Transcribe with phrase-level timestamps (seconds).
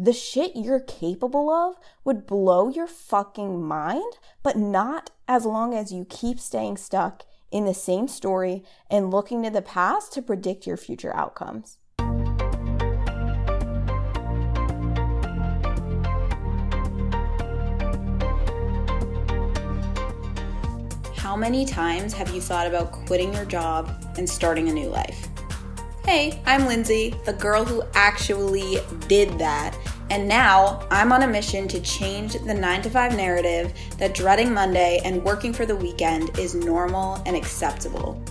[0.00, 1.74] the shit you're capable of
[2.04, 7.64] would blow your fucking mind, but not as long as you keep staying stuck in
[7.64, 11.78] the same story and looking to the past to predict your future outcomes.
[21.16, 25.28] How many times have you thought about quitting your job and starting a new life?
[26.08, 28.78] Hey, I'm Lindsay, the girl who actually
[29.08, 29.76] did that.
[30.10, 34.52] And now I'm on a mission to change the 9 to 5 narrative that dreading
[34.52, 38.22] Monday and working for the weekend is normal and acceptable.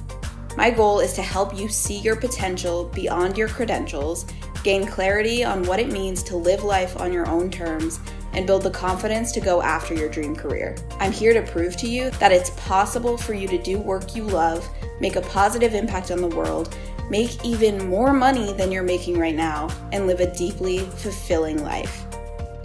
[0.57, 4.25] My goal is to help you see your potential beyond your credentials,
[4.63, 7.99] gain clarity on what it means to live life on your own terms,
[8.33, 10.75] and build the confidence to go after your dream career.
[10.99, 14.23] I'm here to prove to you that it's possible for you to do work you
[14.23, 14.67] love,
[14.99, 16.75] make a positive impact on the world,
[17.09, 22.05] make even more money than you're making right now, and live a deeply fulfilling life.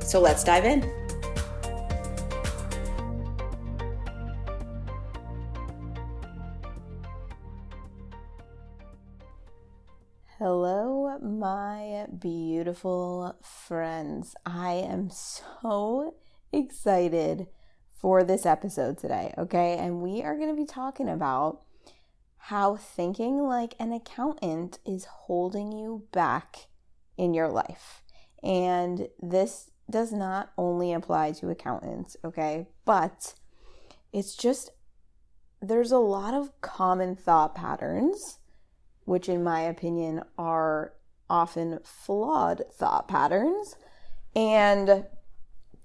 [0.00, 0.91] So let's dive in.
[10.39, 14.34] Hello, my beautiful friends.
[14.44, 16.16] I am so
[16.53, 17.47] excited
[18.00, 19.77] for this episode today, okay?
[19.78, 21.61] And we are going to be talking about
[22.46, 26.66] how thinking like an accountant is holding you back
[27.16, 28.02] in your life.
[28.42, 32.66] And this does not only apply to accountants, okay?
[32.84, 33.34] But
[34.12, 34.70] it's just,
[35.60, 38.40] there's a lot of common thought patterns,
[39.04, 40.94] which in my opinion are
[41.30, 43.76] often flawed thought patterns.
[44.34, 45.06] And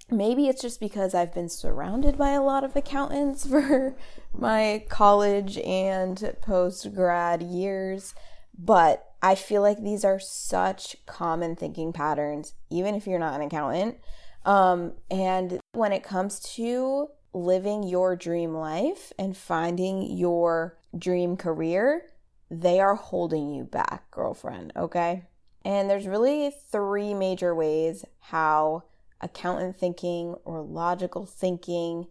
[0.09, 3.95] maybe it's just because I've been surrounded by a lot of accountants for
[4.33, 8.13] my college and post grad years,
[8.58, 13.47] but I feel like these are such common thinking patterns, even if you're not an
[13.47, 13.97] accountant.
[14.45, 22.03] Um, and when it comes to living your dream life and finding your dream career,
[22.50, 25.23] they are holding you back, girlfriend, okay?
[25.66, 28.84] And there's really three major ways how
[29.22, 32.07] accountant thinking or logical thinking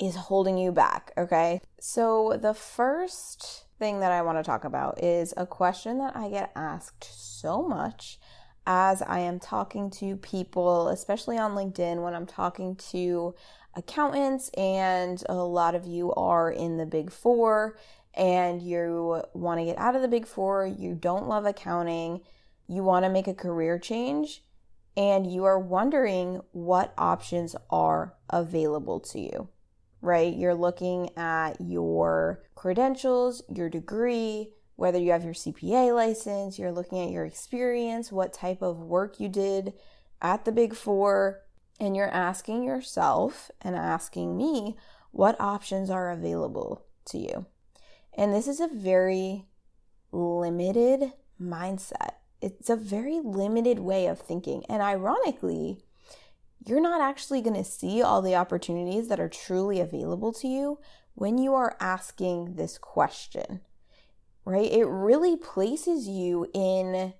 [0.00, 1.60] is holding you back, okay?
[1.80, 6.28] So, the first thing that I want to talk about is a question that I
[6.28, 8.18] get asked so much
[8.66, 13.34] as I am talking to people, especially on LinkedIn, when I'm talking to
[13.74, 17.78] accountants, and a lot of you are in the big four
[18.14, 22.20] and you want to get out of the big four, you don't love accounting,
[22.66, 24.42] you want to make a career change
[24.98, 29.48] and you are wondering what options are available to you,
[30.02, 30.34] right?
[30.34, 36.98] You're looking at your credentials, your degree, whether you have your CPA license, you're looking
[36.98, 39.72] at your experience, what type of work you did
[40.20, 41.42] at the Big Four,
[41.78, 44.76] and you're asking yourself and asking me
[45.12, 47.46] what options are available to you.
[48.16, 49.46] And this is a very
[50.10, 54.64] limited mindset it's a very limited way of thinking.
[54.68, 55.78] And ironically,
[56.64, 60.78] you're not actually going to see all the opportunities that are truly available to you
[61.14, 63.60] when you are asking this question,
[64.44, 64.70] right?
[64.70, 67.14] It really places you in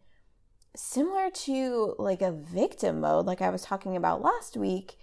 [0.77, 4.97] similar to like a victim mode, like I was talking about last week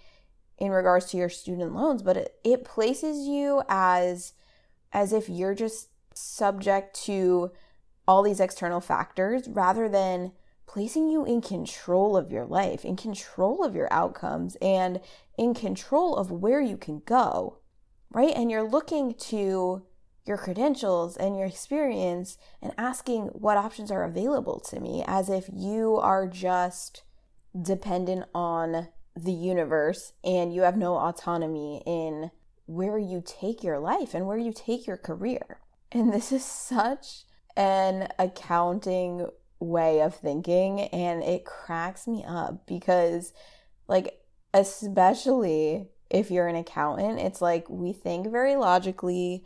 [0.58, 4.32] in regards to your student loans, but it, it places you as
[4.92, 7.50] as if you're just subject to
[8.06, 10.32] all these external factors rather than
[10.66, 15.00] placing you in control of your life, in control of your outcomes, and
[15.38, 17.58] in control of where you can go,
[18.10, 18.34] right?
[18.34, 19.86] And you're looking to
[20.24, 25.48] your credentials and your experience and asking what options are available to me as if
[25.52, 27.04] you are just
[27.60, 32.30] dependent on the universe and you have no autonomy in
[32.66, 35.60] where you take your life and where you take your career.
[35.92, 37.24] And this is such
[37.56, 39.26] an accounting
[39.58, 43.32] way of thinking and it cracks me up because
[43.88, 44.20] like
[44.52, 49.44] especially if you're an accountant it's like we think very logically.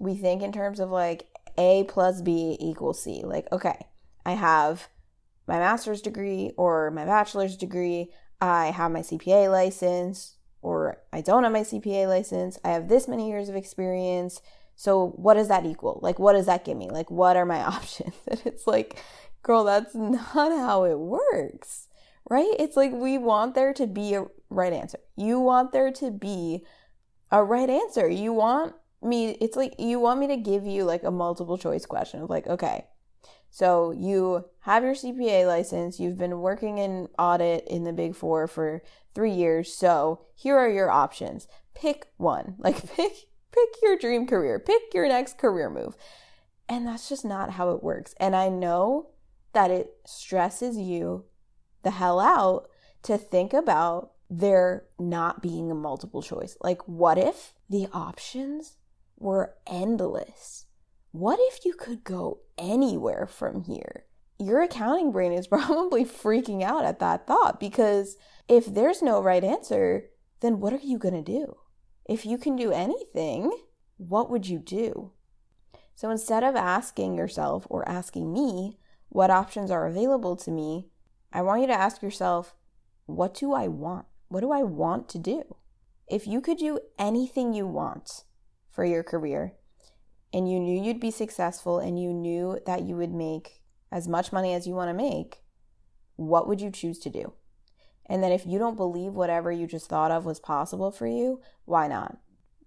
[0.00, 1.26] We think in terms of like
[1.56, 3.22] a plus b equals c.
[3.24, 3.86] Like okay
[4.24, 4.88] i have
[5.46, 8.10] my master's degree or my bachelor's degree.
[8.40, 12.58] I have my cpa license or i don't have my cpa license.
[12.62, 14.42] I have this many years of experience
[14.78, 15.98] so what does that equal?
[16.04, 16.88] Like, what does that give me?
[16.88, 18.14] Like, what are my options?
[18.28, 19.02] And it's like,
[19.42, 21.88] girl, that's not how it works,
[22.30, 22.54] right?
[22.60, 24.98] It's like we want there to be a right answer.
[25.16, 26.64] You want there to be
[27.32, 28.08] a right answer.
[28.08, 31.84] You want me, it's like you want me to give you like a multiple choice
[31.84, 32.84] question of like, okay,
[33.50, 38.46] So you have your CPA license, you've been working in audit in the big four
[38.46, 38.82] for
[39.14, 39.74] three years.
[39.74, 41.48] So here are your options.
[41.74, 42.56] Pick one.
[42.60, 45.96] Like pick pick your dream career, pick your next career move.
[46.68, 48.14] And that's just not how it works.
[48.20, 49.10] And I know
[49.52, 51.24] that it stresses you
[51.82, 52.68] the hell out
[53.02, 56.56] to think about there not being a multiple choice.
[56.60, 58.76] Like, what if the options
[59.18, 60.66] were endless?
[61.12, 64.04] What if you could go anywhere from here?
[64.38, 68.16] Your accounting brain is probably freaking out at that thought because
[68.48, 70.10] if there's no right answer,
[70.40, 71.56] then what are you going to do?
[72.08, 73.52] If you can do anything,
[73.98, 75.12] what would you do?
[75.94, 78.78] So instead of asking yourself or asking me
[79.10, 80.88] what options are available to me,
[81.32, 82.54] I want you to ask yourself,
[83.04, 84.06] what do I want?
[84.28, 85.56] What do I want to do?
[86.08, 88.24] If you could do anything you want
[88.70, 89.52] for your career
[90.32, 93.60] and you knew you'd be successful and you knew that you would make
[93.92, 95.42] as much money as you want to make,
[96.16, 97.34] what would you choose to do?
[98.08, 101.40] And then if you don't believe whatever you just thought of was possible for you,
[101.66, 102.18] why not?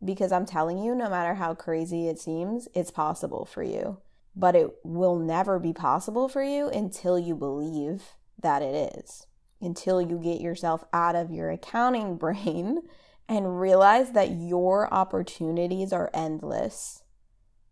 [0.03, 3.97] Because I'm telling you, no matter how crazy it seems, it's possible for you.
[4.35, 8.03] But it will never be possible for you until you believe
[8.41, 9.27] that it is,
[9.59, 12.81] until you get yourself out of your accounting brain
[13.27, 17.03] and realize that your opportunities are endless.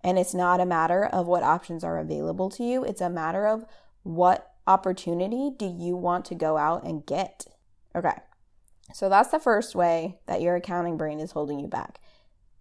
[0.03, 3.45] And it's not a matter of what options are available to you, it's a matter
[3.45, 3.65] of
[4.03, 7.45] what opportunity do you want to go out and get.
[7.95, 8.17] Okay.
[8.93, 11.99] So that's the first way that your accounting brain is holding you back.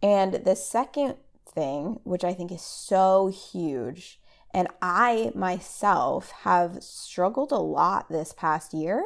[0.02, 1.16] And the second
[1.46, 4.20] thing, which I think is so huge,
[4.52, 9.02] and I myself have struggled a lot this past year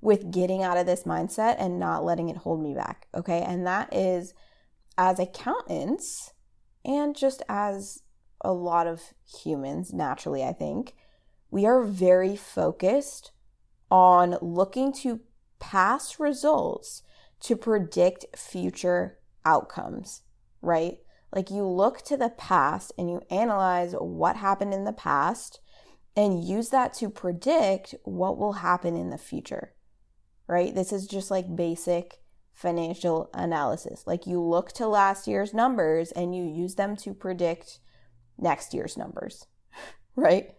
[0.00, 3.06] with getting out of this mindset and not letting it hold me back.
[3.14, 3.42] Okay.
[3.42, 4.34] And that is
[4.98, 6.32] as accountants
[6.84, 8.02] and just as
[8.42, 10.94] a lot of humans, naturally, I think,
[11.50, 13.32] we are very focused
[13.90, 15.20] on looking to
[15.58, 17.02] past results
[17.40, 20.22] to predict future outcomes,
[20.62, 20.98] right?
[21.34, 25.60] Like you look to the past and you analyze what happened in the past
[26.16, 29.74] and use that to predict what will happen in the future,
[30.46, 30.74] right?
[30.74, 32.20] This is just like basic
[32.54, 34.04] financial analysis.
[34.06, 37.80] Like you look to last year's numbers and you use them to predict
[38.38, 39.46] next year's numbers,
[40.16, 40.54] right?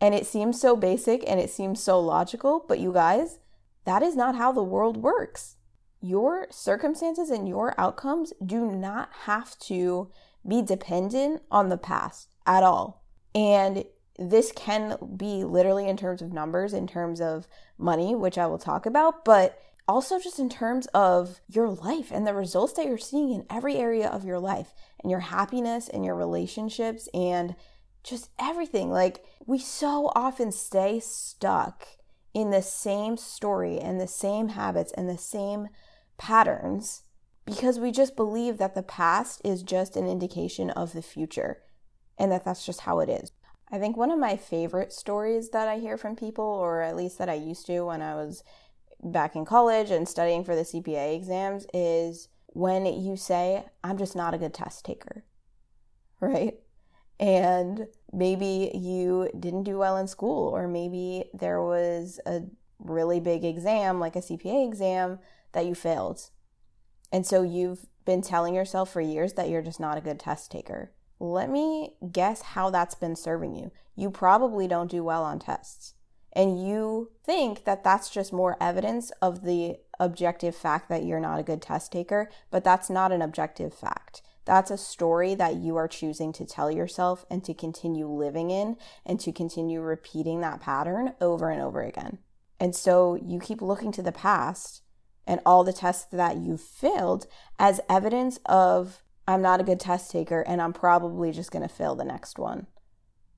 [0.00, 3.38] And it seems so basic and it seems so logical, but you guys,
[3.84, 5.56] that is not how the world works.
[6.00, 10.10] Your circumstances and your outcomes do not have to
[10.46, 13.04] be dependent on the past at all.
[13.34, 13.84] And
[14.18, 17.48] this can be literally in terms of numbers, in terms of
[17.78, 19.58] money, which I will talk about, but
[19.88, 23.76] also just in terms of your life and the results that you're seeing in every
[23.76, 24.72] area of your life
[25.02, 27.54] and your happiness and your relationships and
[28.02, 28.90] just everything.
[28.90, 31.86] Like, we so often stay stuck
[32.34, 35.68] in the same story and the same habits and the same
[36.18, 37.02] patterns
[37.46, 41.62] because we just believe that the past is just an indication of the future
[42.18, 43.32] and that that's just how it is.
[43.70, 47.18] I think one of my favorite stories that I hear from people, or at least
[47.18, 48.44] that I used to when I was
[49.02, 54.14] back in college and studying for the CPA exams, is when you say, I'm just
[54.14, 55.24] not a good test taker,
[56.20, 56.54] right?
[57.18, 62.42] And maybe you didn't do well in school, or maybe there was a
[62.78, 65.18] really big exam, like a CPA exam,
[65.52, 66.30] that you failed.
[67.12, 70.50] And so you've been telling yourself for years that you're just not a good test
[70.50, 70.92] taker.
[71.20, 73.70] Let me guess how that's been serving you.
[73.96, 75.94] You probably don't do well on tests.
[76.32, 81.38] And you think that that's just more evidence of the objective fact that you're not
[81.38, 84.22] a good test taker, but that's not an objective fact.
[84.44, 88.76] That's a story that you are choosing to tell yourself and to continue living in
[89.06, 92.18] and to continue repeating that pattern over and over again.
[92.60, 94.82] And so you keep looking to the past
[95.26, 97.26] and all the tests that you've failed
[97.58, 101.74] as evidence of I'm not a good test taker and I'm probably just going to
[101.74, 102.66] fail the next one.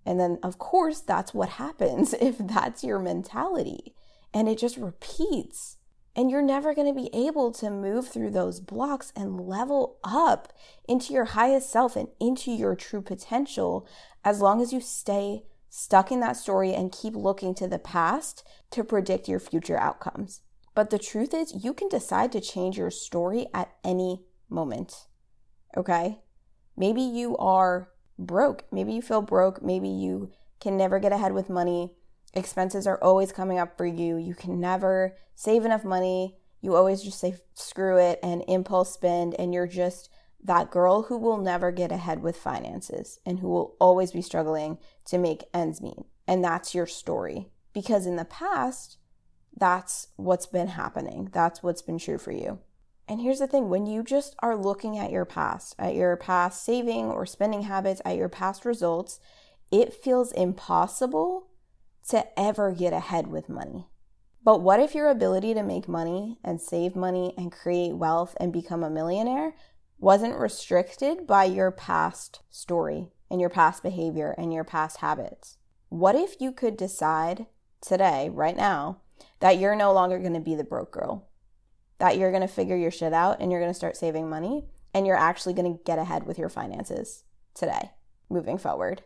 [0.04, 3.94] And then, of course, that's what happens if that's your mentality.
[4.34, 5.78] And it just repeats.
[6.16, 10.54] And you're never going to be able to move through those blocks and level up
[10.88, 13.86] into your highest self and into your true potential
[14.24, 18.42] as long as you stay stuck in that story and keep looking to the past
[18.70, 20.40] to predict your future outcomes.
[20.74, 25.06] But the truth is, you can decide to change your story at any moment.
[25.76, 26.20] Okay?
[26.78, 28.64] Maybe you are broke.
[28.72, 29.62] Maybe you feel broke.
[29.62, 30.30] Maybe you
[30.60, 31.92] can never get ahead with money.
[32.36, 34.18] Expenses are always coming up for you.
[34.18, 36.36] You can never save enough money.
[36.60, 40.10] You always just say screw it and impulse spend, and you're just
[40.44, 44.76] that girl who will never get ahead with finances and who will always be struggling
[45.06, 46.04] to make ends meet.
[46.28, 47.48] And that's your story.
[47.72, 48.98] Because in the past,
[49.56, 51.30] that's what's been happening.
[51.32, 52.58] That's what's been true for you.
[53.08, 56.62] And here's the thing when you just are looking at your past, at your past
[56.62, 59.20] saving or spending habits, at your past results,
[59.70, 61.45] it feels impossible
[62.08, 63.86] to ever get ahead with money.
[64.44, 68.52] But what if your ability to make money and save money and create wealth and
[68.52, 69.54] become a millionaire
[69.98, 75.58] wasn't restricted by your past story and your past behavior and your past habits?
[75.88, 77.46] What if you could decide
[77.80, 79.00] today, right now,
[79.40, 81.28] that you're no longer going to be the broke girl?
[81.98, 84.66] That you're going to figure your shit out and you're going to start saving money
[84.94, 87.90] and you're actually going to get ahead with your finances today,
[88.30, 89.02] moving forward?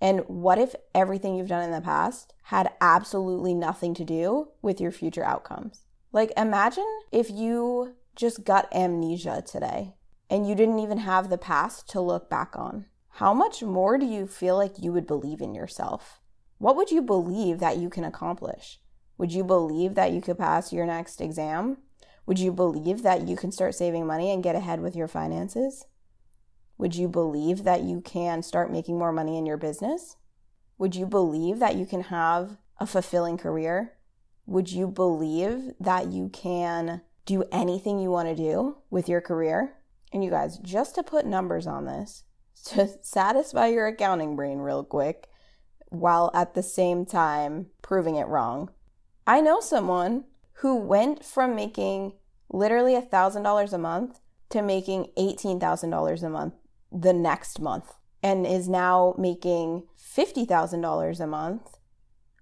[0.00, 4.80] And what if everything you've done in the past had absolutely nothing to do with
[4.80, 5.80] your future outcomes?
[6.12, 9.94] Like, imagine if you just got amnesia today
[10.30, 12.86] and you didn't even have the past to look back on.
[13.12, 16.20] How much more do you feel like you would believe in yourself?
[16.58, 18.80] What would you believe that you can accomplish?
[19.16, 21.78] Would you believe that you could pass your next exam?
[22.26, 25.86] Would you believe that you can start saving money and get ahead with your finances?
[26.78, 30.16] Would you believe that you can start making more money in your business?
[30.78, 33.94] Would you believe that you can have a fulfilling career?
[34.46, 39.74] Would you believe that you can do anything you want to do with your career?
[40.12, 42.22] And you guys, just to put numbers on this,
[42.66, 45.28] to satisfy your accounting brain real quick,
[45.88, 48.70] while at the same time proving it wrong.
[49.26, 52.12] I know someone who went from making
[52.50, 54.20] literally $1,000 a month
[54.50, 56.54] to making $18,000 a month
[56.90, 61.76] the next month and is now making $50,000 a month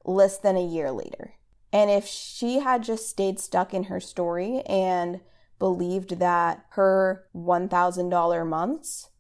[0.05, 1.35] less than a year later.
[1.73, 5.21] And if she had just stayed stuck in her story and
[5.59, 9.11] believed that her $1,000 months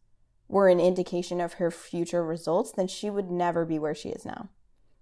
[0.49, 4.25] were an indication of her future results, then she would never be where she is
[4.25, 4.49] now.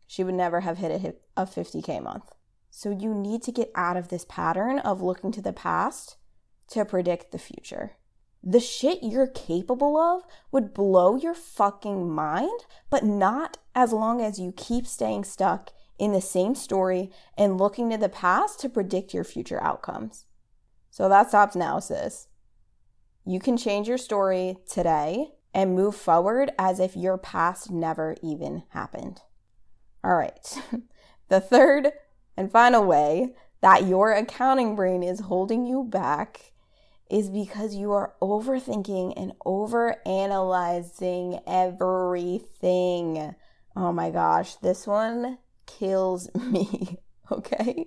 [0.07, 0.90] She would never have hit
[1.37, 2.31] a, a 50K month.
[2.71, 6.16] So you need to get out of this pattern of looking to the past
[6.69, 7.93] to predict the future
[8.45, 10.23] the shit you're capable of
[10.53, 12.61] would blow your fucking mind,
[12.91, 17.89] but not as long as you keep staying stuck in the same story and looking
[17.89, 20.27] to the past to predict your future outcomes.
[20.91, 22.29] So that stops now, sis.
[23.25, 28.65] You can change your story today and move forward as if your past never even
[28.71, 29.23] happened.
[30.03, 30.59] All right.
[31.29, 31.93] the third
[32.37, 36.53] and final way that your accounting brain is holding you back
[37.11, 43.35] is because you are overthinking and over analyzing everything.
[43.77, 46.99] Oh my gosh, this one kills me,
[47.31, 47.87] okay?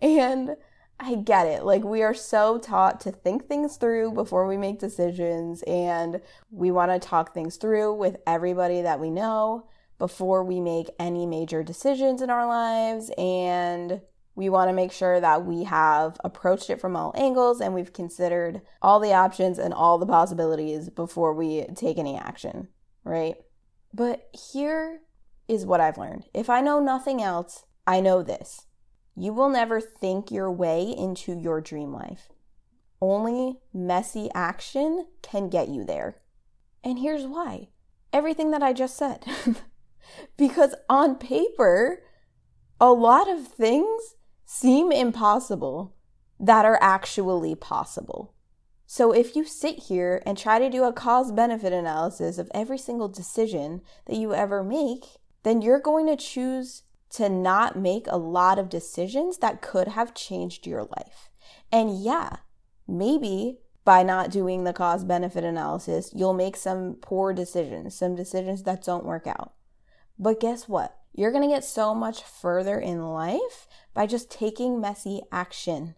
[0.00, 0.56] And
[1.00, 1.64] I get it.
[1.64, 6.70] Like, we are so taught to think things through before we make decisions, and we
[6.70, 9.68] want to talk things through with everybody that we know
[9.98, 13.10] before we make any major decisions in our lives.
[13.16, 14.00] And
[14.38, 17.92] we want to make sure that we have approached it from all angles and we've
[17.92, 22.68] considered all the options and all the possibilities before we take any action,
[23.02, 23.34] right?
[23.92, 25.00] But here
[25.48, 26.26] is what I've learned.
[26.32, 28.66] If I know nothing else, I know this.
[29.16, 32.28] You will never think your way into your dream life.
[33.00, 36.18] Only messy action can get you there.
[36.84, 37.70] And here's why
[38.12, 39.24] everything that I just said.
[40.36, 42.04] because on paper,
[42.80, 44.14] a lot of things
[44.50, 45.94] seem impossible
[46.40, 48.32] that are actually possible.
[48.86, 52.78] So if you sit here and try to do a cost benefit analysis of every
[52.78, 55.04] single decision that you ever make,
[55.42, 60.14] then you're going to choose to not make a lot of decisions that could have
[60.14, 61.28] changed your life.
[61.70, 62.36] And yeah,
[62.86, 68.62] maybe by not doing the cost benefit analysis, you'll make some poor decisions, some decisions
[68.62, 69.52] that don't work out.
[70.18, 70.97] But guess what?
[71.18, 75.96] You're going to get so much further in life by just taking messy action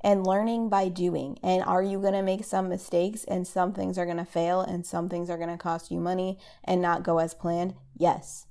[0.00, 1.38] and learning by doing.
[1.42, 4.62] And are you going to make some mistakes and some things are going to fail
[4.62, 7.74] and some things are going to cost you money and not go as planned?
[7.98, 8.46] Yes.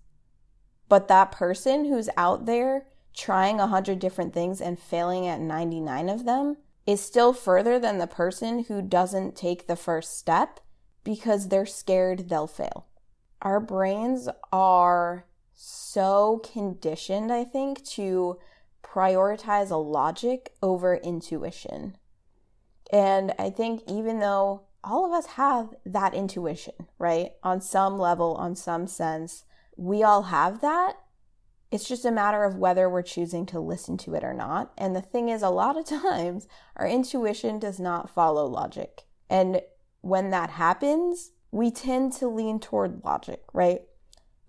[0.87, 2.85] But that person who's out there
[3.15, 7.97] trying a hundred different things and failing at 99 of them is still further than
[7.97, 10.59] the person who doesn't take the first step
[11.03, 12.85] because they're scared they'll fail.
[13.41, 15.25] Our brains are
[15.63, 18.39] so conditioned, I think, to
[18.83, 21.97] prioritize a logic over intuition.
[22.91, 27.33] And I think even though all of us have that intuition, right?
[27.43, 29.43] On some level, on some sense,
[29.77, 30.95] we all have that.
[31.69, 34.73] It's just a matter of whether we're choosing to listen to it or not.
[34.79, 39.03] And the thing is, a lot of times, our intuition does not follow logic.
[39.29, 39.61] And
[40.01, 43.81] when that happens, we tend to lean toward logic, right?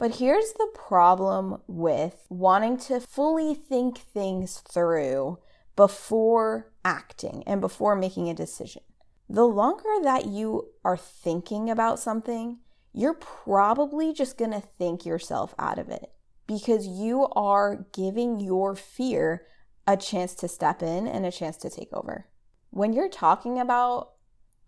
[0.03, 5.39] But here's the problem with wanting to fully think things through
[5.77, 8.83] before acting and before making a decision.
[9.29, 12.59] The longer that you are thinking about something,
[12.93, 16.11] you're probably just gonna think yourself out of it
[16.49, 19.47] because you are giving your fear
[19.87, 22.27] a chance to step in and a chance to take over.
[22.71, 24.15] When you're talking about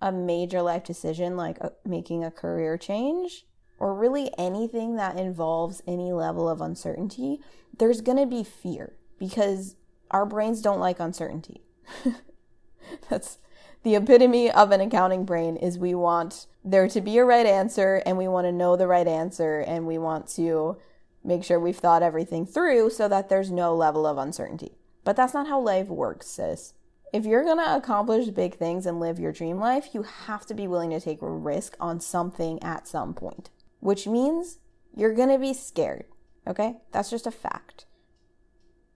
[0.00, 3.46] a major life decision like uh, making a career change,
[3.78, 7.40] or really anything that involves any level of uncertainty,
[7.78, 9.76] there's going to be fear because
[10.10, 11.62] our brains don't like uncertainty.
[13.10, 13.38] That's
[13.82, 18.02] the epitome of an accounting brain is we want there to be a right answer
[18.06, 20.78] and we want to know the right answer and we want to
[21.22, 24.72] make sure we've thought everything through so that there's no level of uncertainty.
[25.04, 26.74] But that's not how life works, sis.
[27.12, 30.54] If you're going to accomplish big things and live your dream life, you have to
[30.54, 33.50] be willing to take a risk on something at some point,
[33.84, 34.60] which means
[34.96, 36.06] you're going to be scared.
[36.46, 36.76] Okay?
[36.90, 37.84] That's just a fact.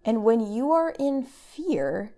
[0.02, 2.14] And when you are in fear,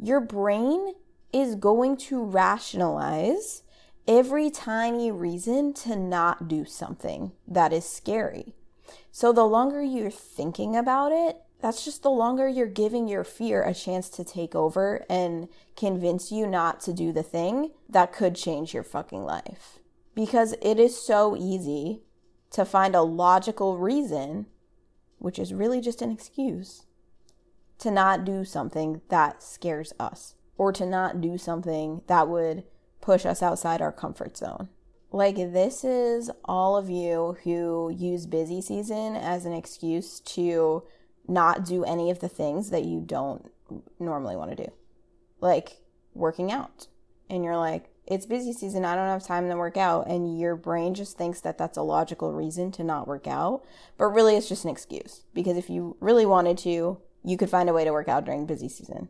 [0.00, 0.94] your brain
[1.32, 3.62] is going to rationalize
[4.08, 8.56] every tiny reason to not do something that is scary.
[9.12, 13.62] So the longer you're thinking about it, that's just the longer you're giving your fear
[13.62, 18.34] a chance to take over and convince you not to do the thing that could
[18.34, 19.78] change your fucking life.
[20.16, 22.02] Because it is so easy
[22.50, 24.46] to find a logical reason,
[25.18, 26.86] which is really just an excuse,
[27.78, 32.64] to not do something that scares us or to not do something that would
[33.00, 34.68] push us outside our comfort zone.
[35.10, 40.82] Like, this is all of you who use busy season as an excuse to
[41.26, 43.50] not do any of the things that you don't
[43.98, 44.72] normally want to do.
[45.40, 45.78] Like
[46.14, 46.88] working out.
[47.30, 48.84] And you're like, it's busy season.
[48.84, 50.08] I don't have time to work out.
[50.08, 53.62] And your brain just thinks that that's a logical reason to not work out.
[53.98, 55.24] But really, it's just an excuse.
[55.34, 58.46] Because if you really wanted to, you could find a way to work out during
[58.46, 59.08] busy season.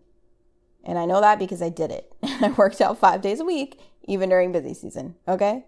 [0.85, 2.13] And I know that because I did it.
[2.23, 5.15] I worked out five days a week, even during busy season.
[5.29, 5.65] Okay?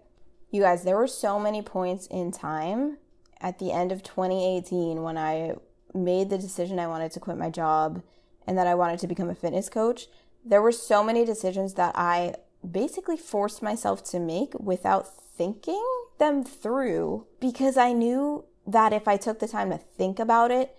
[0.49, 2.97] You guys, there were so many points in time
[3.39, 5.55] at the end of 2018 when I
[5.93, 8.01] made the decision I wanted to quit my job
[8.45, 10.07] and that I wanted to become a fitness coach,
[10.43, 12.35] there were so many decisions that I
[12.69, 15.83] basically forced myself to make without thinking
[16.19, 20.75] them through because I knew that if I took the time to think about it,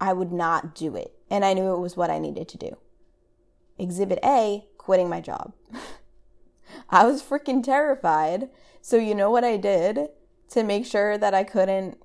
[0.00, 1.12] I would not do it.
[1.30, 2.76] And I knew it was what I needed to do.
[3.78, 5.52] Exhibit A, quitting my job.
[6.90, 8.48] I was freaking terrified.
[8.80, 10.08] So, you know what I did
[10.50, 11.98] to make sure that I couldn't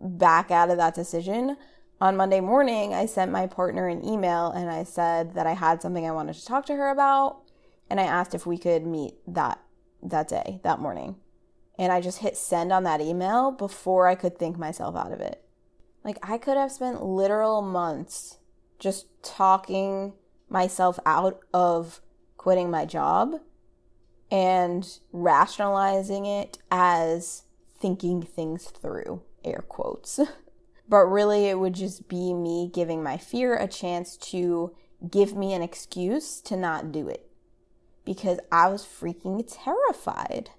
[0.00, 1.56] back out of that decision?
[2.00, 5.82] On Monday morning, I sent my partner an email and I said that I had
[5.82, 7.42] something I wanted to talk to her about.
[7.90, 9.60] And I asked if we could meet that,
[10.00, 11.16] that day, that morning.
[11.76, 15.20] And I just hit send on that email before I could think myself out of
[15.20, 15.42] it.
[16.04, 18.38] Like, I could have spent literal months
[18.78, 20.14] just talking
[20.48, 22.00] myself out of
[22.36, 23.34] quitting my job
[24.30, 27.42] and rationalizing it as
[27.78, 30.20] thinking things through, air quotes.
[30.88, 34.74] but really, it would just be me giving my fear a chance to
[35.10, 37.29] give me an excuse to not do it
[38.10, 40.50] because I was freaking terrified.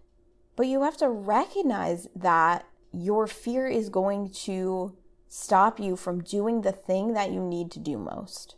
[0.55, 4.95] But you have to recognize that your fear is going to
[5.27, 8.55] stop you from doing the thing that you need to do most.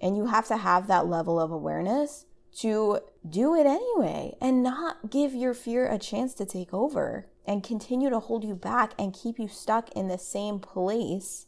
[0.00, 2.24] And you have to have that level of awareness
[2.60, 7.62] to do it anyway and not give your fear a chance to take over and
[7.62, 11.44] continue to hold you back and keep you stuck in the same place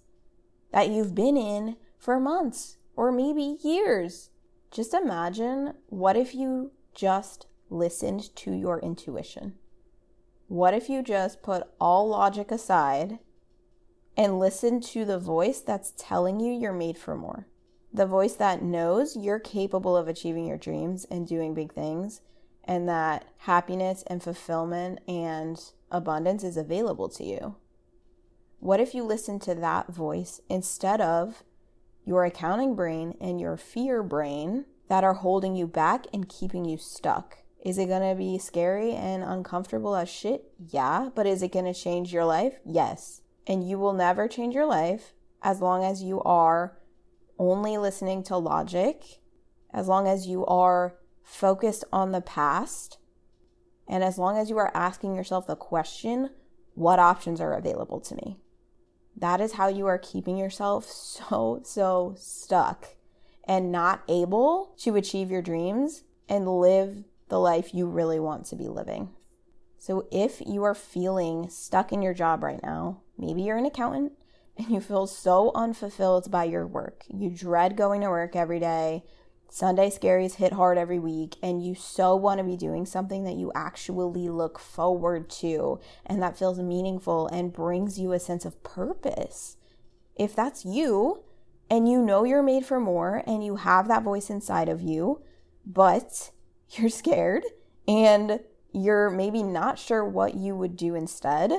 [0.73, 4.29] that you've been in for months or maybe years.
[4.71, 9.55] Just imagine what if you just listened to your intuition?
[10.49, 13.19] What if you just put all logic aside
[14.17, 17.47] and listen to the voice that's telling you you're made for more?
[17.93, 22.23] the voice that knows you're capable of achieving your dreams and doing big things,
[22.65, 27.57] and that happiness and fulfillment and abundance is available to you.
[28.61, 31.43] What if you listen to that voice instead of
[32.05, 36.77] your accounting brain and your fear brain that are holding you back and keeping you
[36.77, 37.39] stuck?
[37.65, 40.53] Is it to be scary and uncomfortable as shit?
[40.59, 41.11] Yeah.
[41.15, 42.55] But is it to change your life?
[42.65, 43.23] Yes.
[43.47, 46.77] And you will never change your life as long as you are
[47.39, 49.21] only listening to logic,
[49.73, 52.99] as long as you are focused on the past,
[53.89, 56.31] and as long as you are asking yourself the question,
[56.75, 58.39] what options are available to me?
[59.17, 62.97] That is how you are keeping yourself so, so stuck
[63.45, 68.57] and not able to achieve your dreams and live the life you really want to
[68.57, 69.11] be living.
[69.79, 74.13] So if you are feeling stuck in your job right now, maybe you're an accountant
[74.57, 77.05] and you feel so unfulfilled by your work.
[77.09, 79.03] You dread going to work every day.
[79.49, 83.35] Sunday scaries hit hard every week, and you so want to be doing something that
[83.35, 88.63] you actually look forward to and that feels meaningful and brings you a sense of
[88.63, 89.59] purpose.
[90.17, 91.25] If that's you,
[91.73, 95.23] and you know you're made for more, and you have that voice inside of you,
[95.65, 96.31] but
[96.69, 97.45] you're scared
[97.89, 98.41] and
[98.73, 101.51] you're maybe not sure what you would do instead,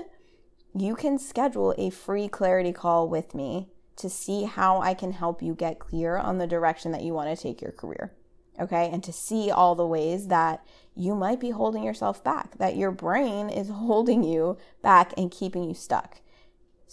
[0.75, 5.41] you can schedule a free clarity call with me to see how I can help
[5.41, 8.13] you get clear on the direction that you want to take your career.
[8.59, 8.89] Okay.
[8.91, 10.63] And to see all the ways that
[10.95, 15.63] you might be holding yourself back, that your brain is holding you back and keeping
[15.63, 16.21] you stuck.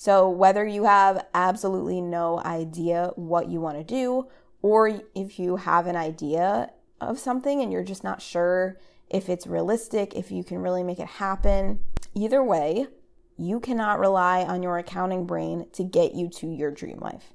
[0.00, 4.28] So, whether you have absolutely no idea what you want to do,
[4.62, 6.70] or if you have an idea
[7.02, 8.78] of something and you're just not sure
[9.10, 11.80] if it's realistic, if you can really make it happen.
[12.14, 12.86] Either way,
[13.36, 17.34] you cannot rely on your accounting brain to get you to your dream life.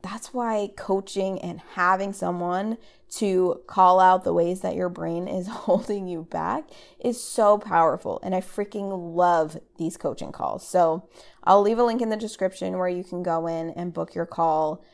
[0.00, 2.78] That's why coaching and having someone
[3.16, 6.68] to call out the ways that your brain is holding you back
[7.00, 8.20] is so powerful.
[8.22, 10.66] And I freaking love these coaching calls.
[10.66, 11.08] So
[11.48, 14.26] I'll leave a link in the description where you can go in and book your
[14.26, 14.84] call.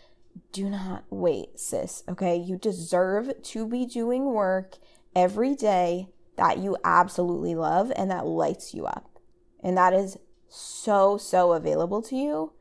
[0.52, 2.04] Do not wait, sis.
[2.08, 2.36] Okay.
[2.36, 4.76] You deserve to be doing work
[5.16, 9.18] every day that you absolutely love and that lights you up.
[9.64, 10.16] And that is
[10.48, 12.52] so, so available to you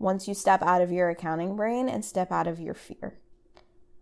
[0.00, 3.20] once you step out of your accounting brain and step out of your fear.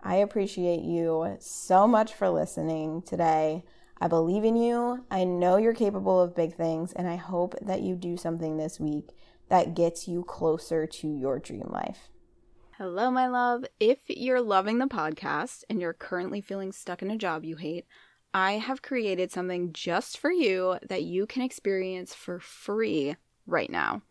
[0.03, 3.65] I appreciate you so much for listening today.
[4.01, 5.05] I believe in you.
[5.11, 8.79] I know you're capable of big things, and I hope that you do something this
[8.79, 9.11] week
[9.49, 12.09] that gets you closer to your dream life.
[12.77, 13.65] Hello, my love.
[13.81, 17.87] If you're loving the podcast and you're currently feeling stuck in a job you hate,
[18.33, 24.03] I have created something just for you that you can experience for free right now.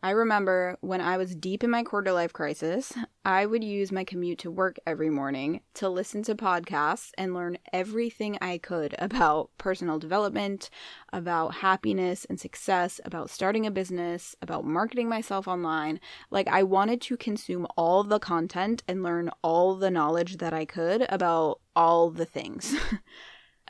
[0.00, 2.92] I remember when I was deep in my quarter life crisis,
[3.24, 7.58] I would use my commute to work every morning to listen to podcasts and learn
[7.72, 10.70] everything I could about personal development,
[11.12, 15.98] about happiness and success, about starting a business, about marketing myself online.
[16.30, 20.64] Like, I wanted to consume all the content and learn all the knowledge that I
[20.64, 22.76] could about all the things.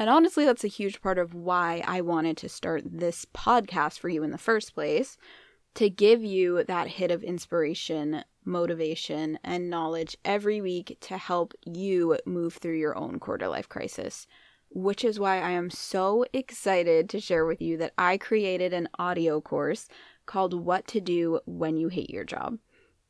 [0.00, 4.08] And honestly, that's a huge part of why I wanted to start this podcast for
[4.08, 5.18] you in the first place
[5.74, 12.18] to give you that hit of inspiration, motivation, and knowledge every week to help you
[12.26, 14.26] move through your own quarter life crisis.
[14.70, 18.88] Which is why I am so excited to share with you that I created an
[18.98, 19.88] audio course
[20.26, 22.58] called What to Do When You Hate Your Job.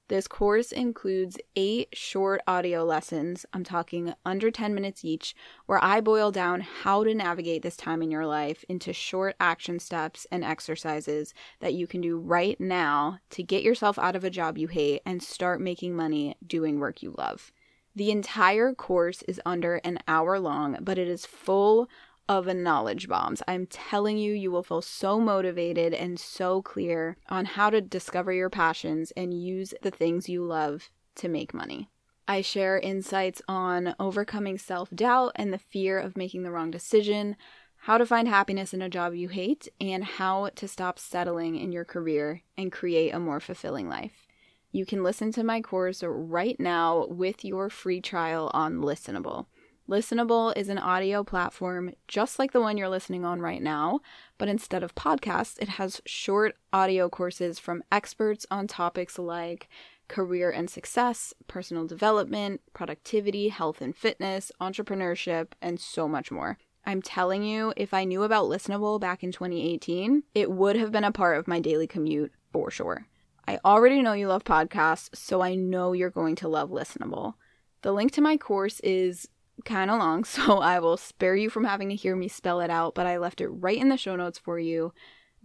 [0.09, 5.35] This course includes eight short audio lessons, I'm talking under 10 minutes each,
[5.67, 9.79] where I boil down how to navigate this time in your life into short action
[9.79, 14.31] steps and exercises that you can do right now to get yourself out of a
[14.31, 17.53] job you hate and start making money doing work you love.
[17.95, 21.87] The entire course is under an hour long, but it is full
[22.29, 23.43] of a knowledge bombs.
[23.49, 28.33] I'm telling you, you will feel so motivated and so clear on how to discover
[28.33, 31.89] your passions and use the things you love to make money.
[32.27, 37.37] I share insights on overcoming self doubt and the fear of making the wrong decision,
[37.83, 41.73] how to find happiness in a job you hate, and how to stop settling in
[41.73, 44.27] your career and create a more fulfilling life.
[44.71, 49.47] You can listen to my course right now with your free trial on Listenable.
[49.89, 54.01] Listenable is an audio platform just like the one you're listening on right now,
[54.37, 59.67] but instead of podcasts, it has short audio courses from experts on topics like
[60.07, 66.59] career and success, personal development, productivity, health and fitness, entrepreneurship, and so much more.
[66.85, 71.05] I'm telling you, if I knew about Listenable back in 2018, it would have been
[71.05, 73.07] a part of my daily commute for sure.
[73.47, 77.35] I already know you love podcasts, so I know you're going to love Listenable.
[77.81, 79.29] The link to my course is
[79.65, 82.71] kind of long, so I will spare you from having to hear me spell it
[82.71, 84.93] out, but I left it right in the show notes for you.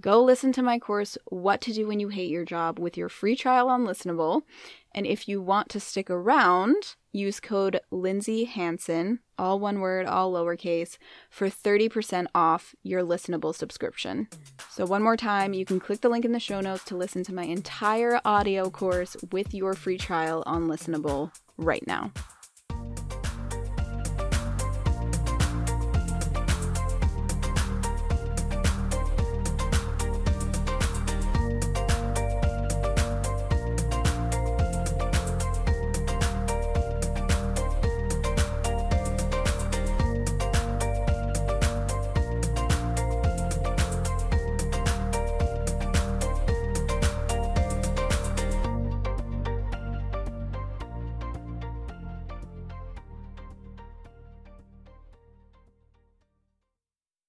[0.01, 3.09] Go listen to my course, What to Do When You Hate Your Job, with your
[3.09, 4.41] free trial on Listenable.
[4.93, 10.33] And if you want to stick around, use code Lindsay Hanson, all one word, all
[10.33, 10.97] lowercase,
[11.29, 14.27] for 30% off your Listenable subscription.
[14.69, 17.23] So, one more time, you can click the link in the show notes to listen
[17.25, 22.11] to my entire audio course with your free trial on Listenable right now.